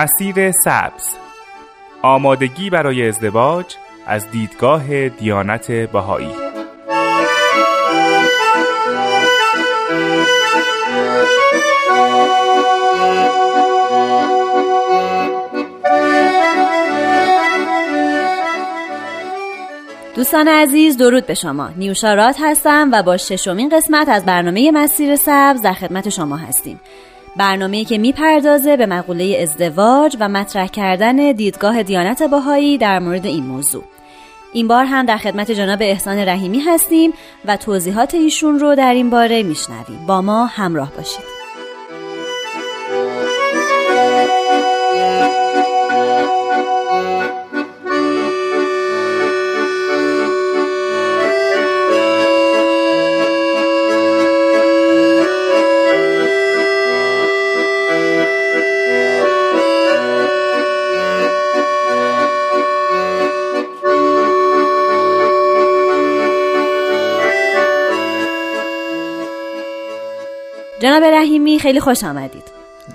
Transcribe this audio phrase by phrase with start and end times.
[0.00, 1.16] مسیر سبز.
[2.02, 3.74] آمادگی برای ازدواج
[4.06, 6.28] از دیدگاه دیانت بهایی.
[20.16, 21.68] دوستان عزیز درود به شما.
[21.76, 26.80] نیوشارات هستم و با ششمین قسمت از برنامه مسیر سبز در خدمت شما هستیم.
[27.36, 33.44] برنامه که می‌پردازه به مقوله ازدواج و مطرح کردن دیدگاه دیانت باهایی در مورد این
[33.44, 33.84] موضوع.
[34.52, 37.12] این بار هم در خدمت جناب احسان رحیمی هستیم
[37.44, 40.06] و توضیحات ایشون رو در این باره میشنویم.
[40.06, 41.40] با ما همراه باشید.
[71.10, 72.44] رحیمی خیلی خوش آمدید.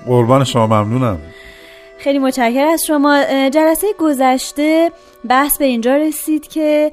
[0.05, 1.19] قربان شما ممنونم.
[1.97, 3.23] خیلی متشکر از شما.
[3.49, 4.91] جلسه گذشته
[5.29, 6.91] بحث به اینجا رسید که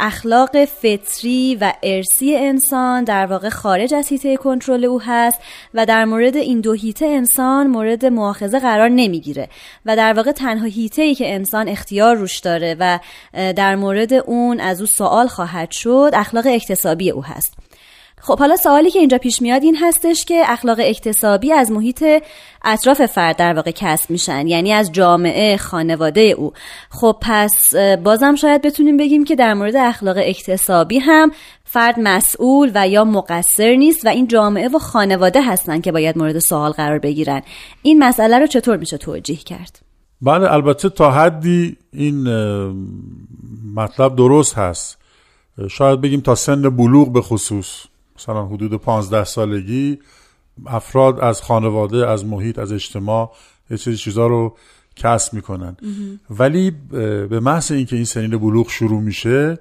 [0.00, 5.40] اخلاق فطری و ارسی انسان در واقع خارج از هیته کنترل او هست
[5.74, 9.48] و در مورد این دو هیته انسان مورد مؤاخذه قرار نمی‌گیره
[9.86, 12.98] و در واقع تنها هیته ای که انسان اختیار روش داره و
[13.32, 17.54] در مورد اون از او سوال خواهد شد اخلاق اکتسابی او هست.
[18.20, 22.04] خب حالا سوالی که اینجا پیش میاد این هستش که اخلاق اکتسابی از محیط
[22.64, 26.52] اطراف فرد در واقع کسب میشن یعنی از جامعه خانواده او.
[26.90, 31.30] خب پس بازم شاید بتونیم بگیم که در مورد اخلاق اکتسابی هم
[31.64, 36.38] فرد مسئول و یا مقصر نیست و این جامعه و خانواده هستن که باید مورد
[36.38, 37.42] سوال قرار بگیرن.
[37.82, 39.80] این مسئله رو چطور میشه توجیه کرد؟
[40.22, 42.28] بله البته تا حدی این
[43.74, 44.98] مطلب درست هست.
[45.70, 47.84] شاید بگیم تا سن بلوغ به خصوص.
[48.18, 49.98] مثلا حدود 15 سالگی
[50.66, 53.32] افراد از خانواده از محیط از اجتماع
[53.70, 54.56] یه چیزی چیزا رو
[54.96, 55.76] کسب می‌کنن.
[56.30, 56.70] ولی
[57.30, 59.58] به محض اینکه این سنین بلوغ شروع میشه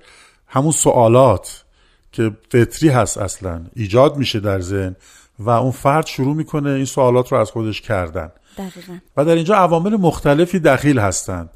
[0.48, 1.64] همون سوالات
[2.12, 4.96] که فطری هست اصلا ایجاد میشه در ذهن
[5.40, 8.32] و اون فرد شروع می‌کنه این سوالات رو از خودش کردن.
[8.58, 8.98] دقیقا.
[9.18, 11.50] و در اینجا عوامل مختلفی دخیل هستند.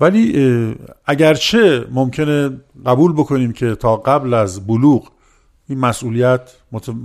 [0.00, 0.74] ولی
[1.06, 2.50] اگرچه ممکنه
[2.86, 5.08] قبول بکنیم که تا قبل از بلوغ
[5.70, 6.40] این مسئولیت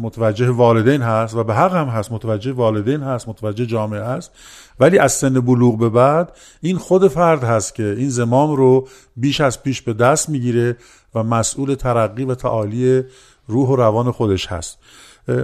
[0.01, 4.31] متوجه والدین هست و به حق هم هست متوجه والدین هست متوجه جامعه هست.
[4.79, 6.31] ولی از سن بلوغ به بعد
[6.61, 8.87] این خود فرد هست که این زمام رو
[9.17, 10.77] بیش از پیش به دست می‌گیره
[11.15, 13.03] و مسئول ترقی و تعالی
[13.47, 14.77] روح و روان خودش هست.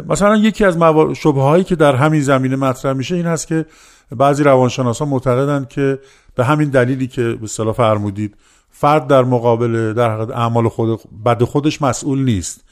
[0.09, 0.77] مثلا یکی از
[1.15, 3.65] شبه هایی که در همین زمینه مطرح میشه این هست که
[4.11, 5.99] بعضی روانشناسان معتقدند که
[6.35, 8.35] به همین دلیلی که به اصطلاح فرمودید
[8.71, 12.63] فرد در مقابل در اعمال خود بد خودش مسئول نیست.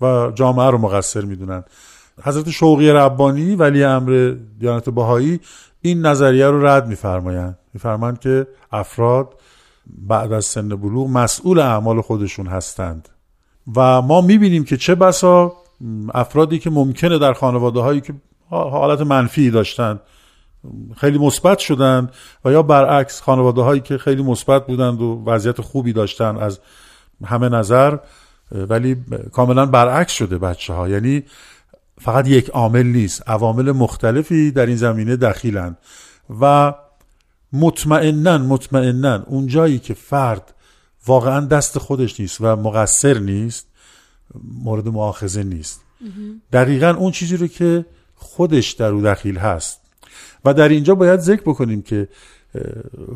[0.00, 1.64] و جامعه رو مقصر می‌دونن.
[2.22, 5.40] حضرت شوقی ربانی ولی امر دیانت بهایی
[5.82, 7.58] این نظریه رو رد میفرمایند.
[7.74, 9.34] میفرمایند که افراد
[9.86, 13.08] بعد از سن بلوغ مسئول اعمال خودشون هستند.
[13.76, 15.52] و ما می‌بینیم که چه بسا
[16.14, 18.14] افرادی که ممکنه در خانواده هایی که
[18.50, 20.00] حالت منفی داشتند
[20.96, 22.12] خیلی مثبت شدند
[22.44, 26.60] و یا برعکس خانواده هایی که خیلی مثبت بودند و وضعیت خوبی داشتن از
[27.24, 27.96] همه نظر
[28.52, 28.96] ولی
[29.32, 31.22] کاملا برعکس شده بچه ها یعنی
[32.00, 33.22] فقط یک عامل نیست.
[33.26, 35.78] عوامل مختلفی در این زمینه دخیلند
[36.40, 36.74] و
[37.52, 40.54] مطمئنا مطمئنا اون جایی که فرد
[41.06, 43.66] واقعا دست خودش نیست و مقصر نیست
[44.62, 45.80] مورد معاخذه نیست.
[46.52, 49.80] دقیقا اون چیزی رو که خودش در او دخیل هست.
[50.44, 52.08] و در اینجا باید ذکر بکنیم که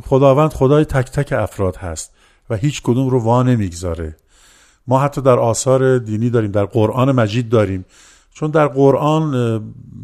[0.02, 2.12] خداوند خدای تک تک افراد هست
[2.50, 4.16] و هیچ کدوم رو وا نمی‌گذاره.
[4.86, 7.84] ما حتی در آثار دینی داریم در قرآن مجید داریم.
[8.34, 9.32] چون در قرآن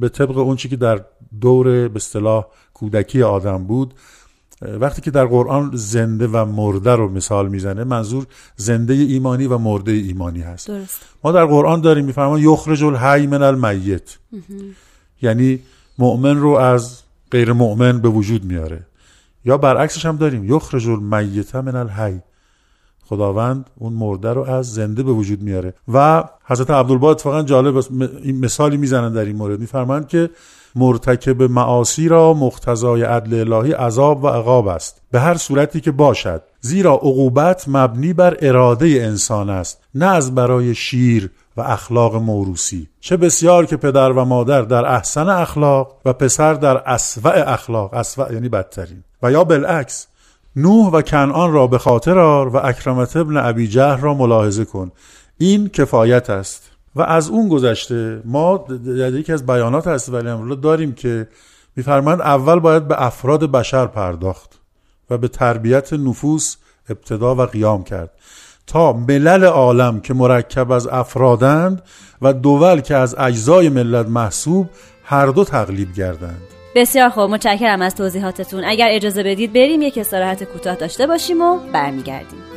[0.00, 1.00] به طبق اون که در
[1.40, 3.94] دور به اصطلاح کودکی آدم بود
[4.62, 8.26] وقتی که در قرآن زنده و مرده رو مثال می‌زنه منظور
[8.56, 10.68] زنده ایمانی و مرده ایمانی هست.
[10.68, 11.00] درست.
[11.24, 14.18] ما در قرآن داریم میفرمان یخرج الحی من المیت
[15.22, 15.60] یعنی
[15.98, 18.86] مؤمن رو از غیر مؤمن به وجود میاره.
[19.44, 22.20] یا برعکسش هم داریم یخرج المیت من الحی.
[23.08, 25.74] خداوند اون مرده رو از زنده به وجود میاره.
[25.92, 27.76] و حضرت عبدالبا اتفاقا جالب
[28.22, 29.60] این مثالی می‌زنن در این مورد.
[29.60, 30.30] میفرمایند که
[30.74, 35.02] مرتکب معاصی را مقتضای عدل الهی عذاب و عقاب است.
[35.10, 36.42] به هر صورتی که باشد.
[36.60, 39.82] زیرا عقوبت مبنی بر اراده انسان است.
[39.94, 45.28] نه از برای شیر و اخلاق موروسی چه بسیار که پدر و مادر در احسن
[45.28, 47.94] اخلاق و پسر در اسوع اخلاق.
[47.94, 49.04] اسوع یعنی بدترین.
[49.22, 50.06] و یا بالعکس
[50.58, 54.92] نوح و کنعان را به خاطر آر و اکرمت ابن ابی جهر را ملاحظه کن.
[55.38, 56.70] این کفایت است.
[56.96, 61.28] و از اون گذشته ما در یکی از بیانات هست ولی امروز داریم که
[61.76, 64.60] میفرمایند اول باید به افراد بشر پرداخت
[65.10, 66.56] و به تربیت نفوس
[66.88, 68.10] ابتدا و قیام کرد.
[68.66, 71.82] تا ملل عالم که مرکب از افرادند
[72.22, 74.68] و دول که از اجزای ملت محسوب
[75.04, 76.57] هر دو تقلیب گردند.
[76.78, 78.64] بسیار خوب متشکرم از توضیحاتتون.
[78.64, 82.47] اگر اجازه بدید بریم یک استراحت کوتاه داشته باشیم و برمیگردیم.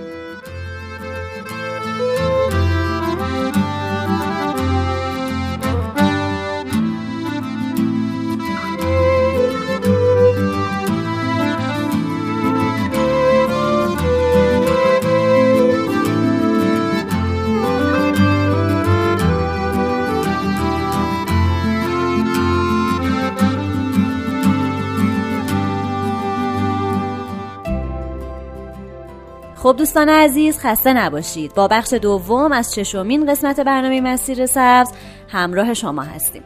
[29.71, 31.53] خب دوستان عزیز خسته نباشید.
[31.53, 34.91] با بخش دوم از چشمین قسمت برنامه مسیر سبز
[35.29, 36.43] همراه شما هستیم.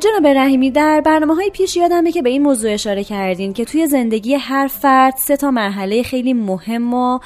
[0.00, 3.86] جناب رحیمی در برنامه های پیش یادمه که به این موضوع اشاره کردین که توی
[3.86, 7.18] زندگی هر فرد سه تا مرحله خیلی مهم و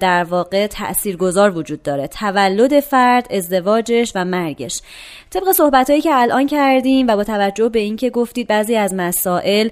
[0.00, 2.06] در واقع تاثیرگذار وجود داره.
[2.06, 4.80] تولد فرد ازدواجش و مرگش.
[5.30, 9.68] طبق صحبت هایی که الان کردیم و با توجه به اینکه گفتید بعضی از مسائل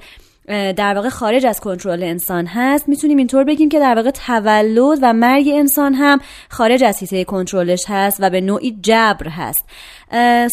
[0.50, 2.88] در واقع خارج از کنترل انسان هست.
[2.88, 7.85] می‌تونیم اینطور بگیم که در واقع تولد و مرگ انسان هم خارج از حیطه کنترلش
[7.88, 9.64] هست و به نوعی جبر هست.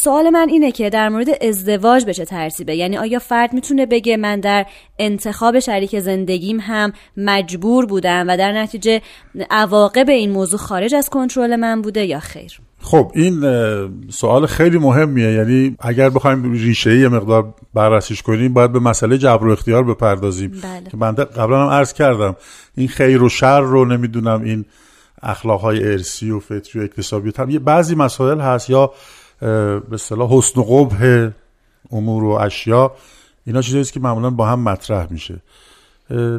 [0.03, 4.17] سوال من اینه که در مورد ازدواج به چه ترتیبه؟ یعنی آیا فرد می‌تونه بگه
[4.17, 4.65] من در
[4.99, 9.01] انتخاب شریک زندگیم هم مجبور بودم و در نتیجه
[9.49, 13.41] عواقب این موضوع خارج از کنترل من بوده یا خیر؟ خب این
[14.09, 15.31] سوال خیلی مهمیه.
[15.31, 20.51] یعنی اگر بخوایم ریشه یه مقدار بررسیش کنیم باید به مسئله جبر و اختیار بپردازیم.
[20.63, 20.89] بله.
[20.91, 22.35] که بنده قبلا هم عرض کردم
[22.75, 24.65] این خیر و شر رو نمی‌دونم این
[25.21, 28.91] اخلاق های ارسی و فطری و اکتسابی هم یه بعضی مسائل هست یا
[29.39, 31.29] به اصطلاح حسن و قبح
[31.91, 32.91] امور و اشیا.
[33.45, 35.41] اینا چیزاییست که معمولا با هم مطرح میشه.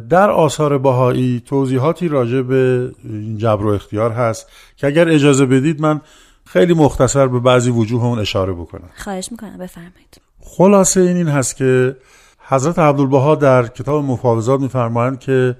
[0.09, 4.47] در آثار باهایی توضیحاتی راجع به این جبر و اختیار هست
[4.77, 6.01] که اگر اجازه بدید من
[6.51, 8.89] خیلی مختصر به بعضی وجوه اون اشاره بکنم.
[8.95, 10.21] خواهش می‌کنم بفرمایید.
[10.41, 11.95] خلاصه این این هست که
[12.47, 15.55] حضرت عبدالبها در کتاب مفاوضات میفرمایند که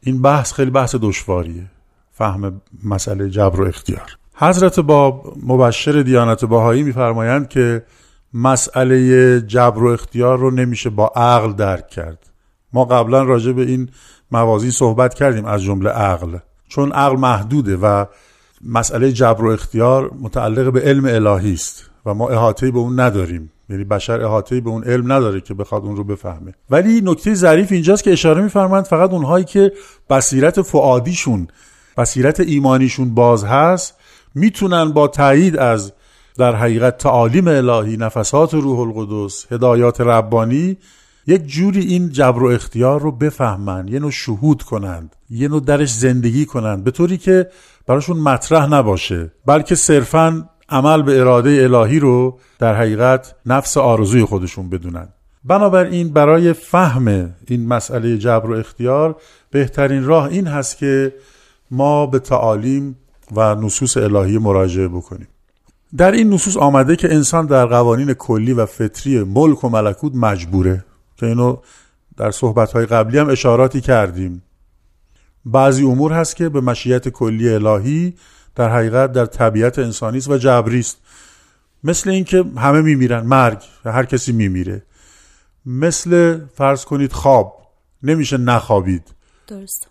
[0.00, 1.70] این بحث خیلی بحث دشواریه
[2.10, 4.16] فهم مسئله جبر و اختیار.
[4.34, 7.82] حضرت با مبشر دیانت باهایی میفرمایند که
[8.34, 12.30] مسئله جبر و اختیار رو نمیشه با عقل درک کرد.
[12.72, 13.88] ما قبلا راجع به این
[14.30, 16.38] موازین صحبت کردیم از جمله عقل
[16.68, 18.04] چون عقل محدوده و
[18.64, 23.50] مسئله جبر و اختیار متعلق به علم الهی است و ما احاطه به اون نداریم.
[23.70, 26.54] یعنی بشر احاطه به اون علم نداره که بخواد اون رو بفهمه.
[26.70, 29.72] ولی نکته ظریف اینجاست که اشاره میفرمایند فقط اونهایی که
[30.10, 31.48] بصیرت فعادیشون
[31.96, 33.94] بصیرت ایمانیشون باز هست
[34.34, 35.92] می‌تونن با تایید از
[36.38, 40.76] در حقیقت تعالیم الهی نفسات روح القدس هدایات ربانی
[41.28, 45.92] یک جوری این جبر و اختیار رو بفهمن یه نوع شهود کنند یه نوع درش
[45.92, 47.50] زندگی کنند به طوری که
[47.86, 54.68] براشون مطرح نباشه بلکه صرفا عمل به اراده الهی رو در حقیقت نفس آرزوی خودشون
[54.70, 55.08] بدونن.
[55.44, 59.16] بنابراین برای فهم این مسئله جبر و اختیار
[59.50, 61.14] بهترین راه این هست که
[61.70, 62.96] ما به تعالیم
[63.36, 65.28] و نصوص الهی مراجعه بکنیم.
[65.96, 70.84] در این نصوص آمده که انسان در قوانین کلی و فطری ملک و ملکوت مجبوره.
[71.18, 71.56] که اینو
[72.16, 74.42] در صحبتهای قبلی هم اشاراتی کردیم.
[75.44, 78.14] بعضی امور هست که به مشیت کلی الهی
[78.54, 80.98] در حقیقت در طبیعت انسانی است و جبری است.
[81.84, 84.82] مثل اینکه همه میمیرن مرگ هر کسی میمیره.
[85.66, 87.62] مثل فرض کنید خواب
[88.02, 89.02] نمیشه نخوابید.
[89.46, 89.88] درست.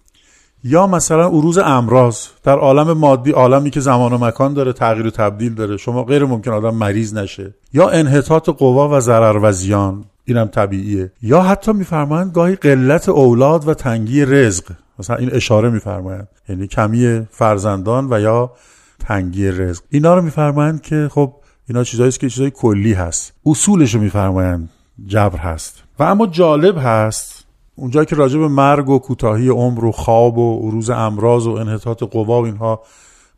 [0.64, 5.10] یا مثلا عروض امراض در عالم مادی عالمی که زمان و مکان داره تغییر و
[5.10, 7.54] تبدیل داره شما غیر ممکن آدم مریض نشه.
[7.74, 10.06] یا انحطاط قوا و ضرر و زیان.
[10.28, 11.12] اینم طبیعیه.
[11.22, 14.64] یا حتی میفرمایند گاهی قلت اولاد و تنگی رزق.
[15.00, 16.28] مثلا این اشاره میفرمایند.
[16.50, 18.52] یعنی کمی فرزندان و یا
[19.00, 19.84] تنگی رزق.
[19.90, 21.34] اینا رو میفرمایند که خب
[21.70, 23.34] اینا چیزایی که چیزای کلی هست.
[23.46, 24.70] اصولش رو میفرمایند.
[25.06, 25.84] جبر هست.
[26.00, 27.46] و اما جالب هست.
[27.76, 32.04] اونجا که راجع به مرگ و کوتاهی عمر و خواب و عروض امراض و انحطاط
[32.04, 32.84] قوا و اینها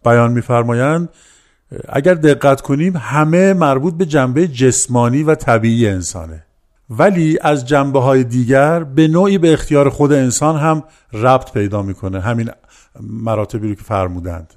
[0.05, 1.09] بیان میفرمایند
[1.89, 6.45] اگر دقت کنیم همه مربوط به جنبه جسمانی و طبیعی انسانه.
[6.89, 12.19] ولی از جنبه های دیگر به نوعی به اختیار خود انسان هم ربط پیدا می‌کنه
[12.19, 12.51] همین
[13.01, 14.53] مراتبی رو که فرمودند.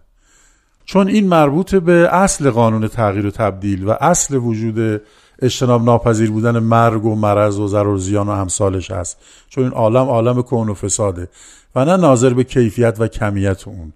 [0.85, 5.03] چون این مربوط به اصل قانون تغییر و تبدیل و اصل وجود
[5.43, 9.19] اجتناب ناپذیر بودن مرگ و مرض و ضرر و زیان و همسالش هست.
[9.49, 11.29] چون این عالم عالم کون و فساده
[11.75, 13.93] و نه ناظر به کیفیت و کمیت اون.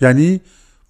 [0.00, 0.40] یعنی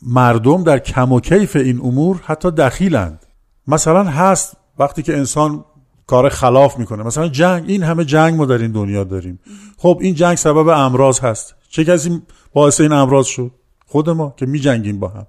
[0.02, 3.26] مردم در کم و کیف این امور حتی دخیلند.
[3.66, 5.64] مثلا هست وقتی که انسان
[6.06, 7.02] کار خلاف می‌کنه.
[7.02, 9.40] مثلا جنگ این همه جنگ ما در این دنیا داریم.
[9.76, 11.54] خب این جنگ سبب امراض هست.
[11.68, 13.50] چه کسی باعث این امراض شد؟
[13.86, 15.26] خود ما که میجنگیم با هم.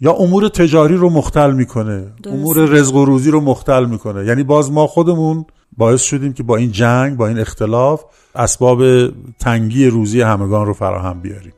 [0.00, 2.12] یا امور تجاری رو مختل می‌کنه.
[2.26, 4.24] امور رزق و روزی رو مختل می‌کنه.
[4.24, 5.44] یعنی باز ما خودمون
[5.76, 8.82] باعث شدیم که با این جنگ با این اختلاف اسباب
[9.40, 11.52] تنگی روزی همگان رو فراهم بیاریم.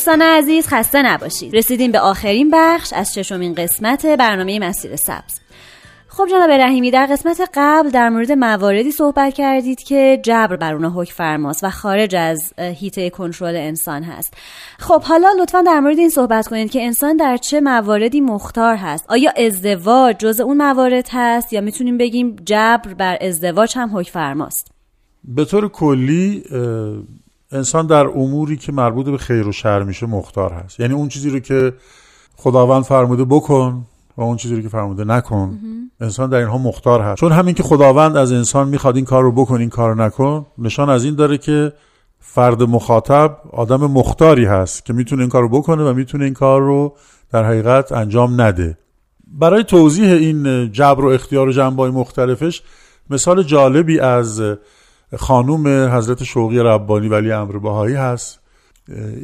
[0.00, 1.56] دوستان عزیز خسته نباشید.
[1.56, 5.40] رسیدیم به آخرین بخش از ششمین قسمت برنامه مسیر سبز.
[6.08, 11.02] خب جناب رحیمی در قسمت قبل در مورد مواردی صحبت کردید که جبر بر اونها
[11.02, 14.34] حکم فرماست و خارج از هیته کنترل انسان هست.
[14.78, 19.04] خب حالا لطفا در مورد این صحبت کنید که انسان در چه مواردی مختار هست.
[19.08, 24.72] آیا ازدواج جز اون موارد هست یا می‌تونیم بگیم جبر بر ازدواج هم حکم فرماست؟
[25.24, 26.44] به طور کلی
[27.52, 30.80] انسان در اموری که مربوط به خیر و شر میشه مختار هست.
[30.80, 31.72] یعنی اون چیزی رو که
[32.36, 35.58] خداوند فرموده بکن و اون چیزی رو که فرموده نکن.
[36.00, 37.20] انسان در اینها مختار هست.
[37.20, 40.46] چون همین که خداوند از انسان می‌خواد این کار رو بکن این کار رو نکن
[40.58, 41.72] نشان از این داره که
[42.20, 46.60] فرد مخاطب آدم مختاری هست که می‌تونه این کار رو بکنه و می‌تونه این کار
[46.60, 46.96] رو
[47.32, 48.78] در حقیقت انجام نده.
[49.32, 52.62] برای توضیح این جبر و اختیار و جنبای مختلفش
[53.10, 54.42] مثال جالبی از
[55.16, 58.40] خانوم حضرت شوقی ربانی ولی امر بهایی هست.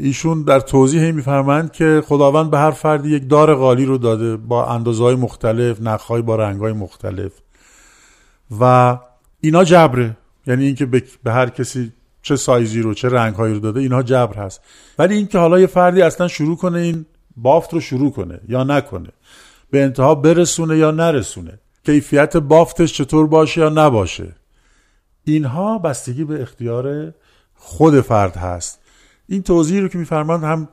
[0.03, 4.67] ایشون در توضیح میفرمند که خداوند به هر فردی یک دار قالی رو داده با
[4.67, 7.33] اندازهای مختلف نخهای با رنگهای مختلف.
[8.61, 8.99] و
[9.41, 10.17] اینا جبره.
[10.47, 14.61] یعنی اینکه به هر کسی چه سایزی رو چه رنگهایی رو داده اینها جبر هست.
[14.99, 19.09] ولی اینکه حالا یه فردی اصلا شروع کنه این بافت رو شروع کنه یا نکنه
[19.71, 24.35] به انتها برسونه یا نرسونه کیفیت بافتش چطور باشه یا نباشه.
[25.27, 27.15] اینها بستگی به اختیار
[27.55, 28.81] خود فرد هست.
[29.29, 30.69] این توضیحی رو که میفرماند هم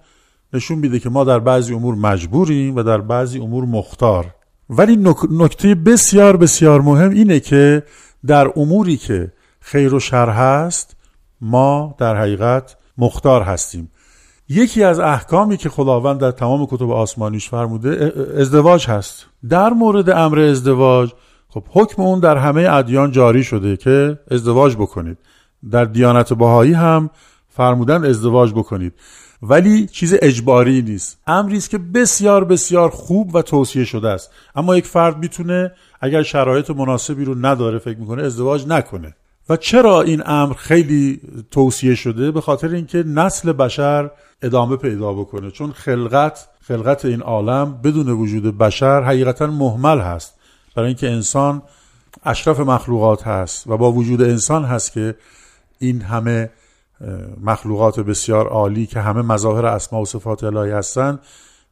[0.53, 4.36] نشون میده که ما در بعضی امور مجبوریم و در بعضی امور مختار.
[4.69, 7.83] ولی نکته بسیار بسیار مهم اینه که
[8.25, 10.95] در اموری که خیر و شر هست
[11.41, 13.91] ما در حقیقت مختار هستیم.
[14.50, 19.25] یکی از احکامی که خداوند در تمام کتب آسمانیش فرموده ازدواج هست.
[19.50, 21.12] در مورد امر ازدواج
[21.53, 25.17] خب حکم اون در همه ادیان جاری شده که ازدواج بکنید.
[25.72, 27.10] در دیانت بهایی هم
[27.50, 28.93] فرمودن ازدواج بکنید.
[29.41, 31.17] ولی چیز اجباری نیست.
[31.27, 34.31] امری است که بسیار بسیار خوب و توصیه شده است.
[34.55, 39.15] اما یک فرد می‌تونه اگر شرایط مناسبی رو نداره فکر می‌کنه ازدواج نکنه.
[39.50, 45.51] و چرا این امر خیلی توصیه شده؟ به خاطر اینکه نسل بشر ادامه پیدا بکنه.
[45.51, 50.42] چون خلقت خلقت این عالم بدون وجود بشر حقیقتا محمل هست.
[50.75, 51.62] برای اینکه انسان
[52.24, 55.15] اشرف مخلوقات هست و با وجود انسان هست که
[55.80, 56.50] این همه
[57.42, 61.20] مخلوقات بسیار عالی که همه مظاهر اسما و صفات الهی هستند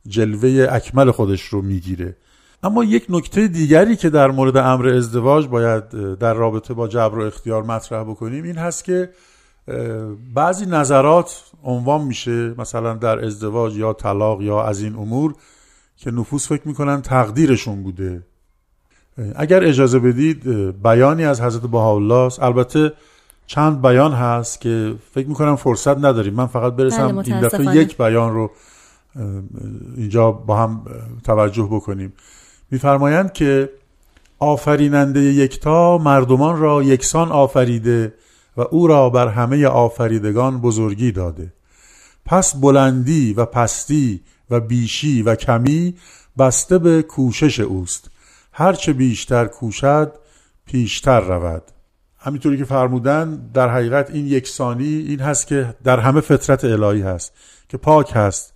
[0.08, 2.16] جلوه اکمل خودش رو می‌گیره.
[2.64, 7.22] اما یک نکته دیگری که در مورد امر ازدواج باید در رابطه با جبر و
[7.22, 9.10] اختیار مطرح بکنیم این هست که
[10.34, 15.36] بعضی نظرات عنوان میشه مثلا در ازدواج یا طلاق یا از این امور
[15.98, 18.24] که نفوس فکر می‌کنن تقدیرشون بوده.
[19.36, 20.44] اگر اجازه بدید
[20.84, 22.44] بیانی از حضرت بهاءالله است.
[22.44, 22.94] البته
[23.48, 26.34] چند بیان هست که فکر می‌کنم فرصت نداریم.
[26.34, 28.52] من فقط برسم بله، این دفعه یک بیان رو
[29.98, 30.86] اینجا با هم
[31.24, 32.14] توجه بکنیم.
[32.72, 33.70] میفرمایند که
[34.40, 38.14] آفریننده یکتا مردمان را یکسان آفریده
[38.58, 41.54] و او را بر همه آفریدگان بزرگی داده.
[42.26, 45.96] پس بلندی و پستی و بیشی و کمی
[46.38, 48.11] بسته به کوشش اوست.
[48.52, 50.14] هرچه بیشتر کوشد
[50.66, 51.64] پیشتر رود.
[52.18, 57.34] همینطوری که فرمودن در حقیقت این یکسانی این هست که در همه فطرت الهی هست
[57.70, 58.54] که پاک هست.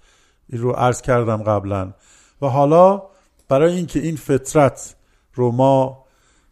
[0.50, 1.94] این رو عرض کردم قبلا.
[2.42, 3.04] و حالا
[3.50, 4.96] برای اینکه این فطرت
[5.34, 6.06] رو ما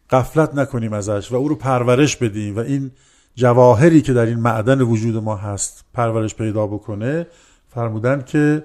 [0.10, 2.92] قفلت نکنیم ازش و او رو پرورش بدیم و این
[3.36, 7.28] جواهری که در این معدن وجود ما هست پرورش پیدا بکنه
[7.70, 8.64] فرمودن که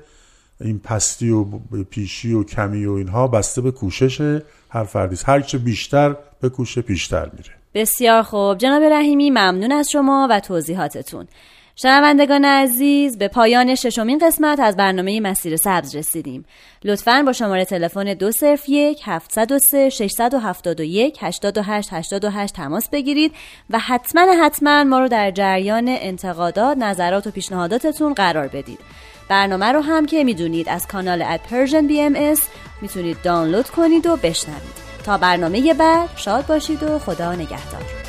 [0.61, 1.45] این پستی و
[1.91, 6.83] پیشی و کمی و اینها بسته به کوشش هر فردی هر چه بیشتر به کوشه
[6.83, 7.51] بیشتر میره.
[7.75, 8.59] بسیار خوب.
[8.59, 11.29] جناب رحیمی ممنون از شما و توضیحاتتون.
[11.77, 16.45] شنوندگان عزیز به پایان ششمین قسمت از برنامه مسیر سبز رسیدیم.
[16.85, 23.33] لطفا با شماره تلفن 201 703 671 88 88 تماس بگیرید
[23.71, 28.79] و حتما حتما ما رو در جریان انتقادات نظرات و پیشنهاداتتون قرار بدید.
[29.29, 32.35] برنامه رو هم که می‌دونید از کانال at Persian BM
[32.81, 34.79] می‌تونید دانلود کنید و بشنوید.
[35.05, 38.08] تا برنامه بعد شاد باشید و خدا نگهدار.